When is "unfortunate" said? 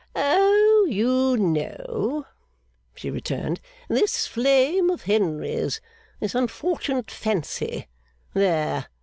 6.33-7.11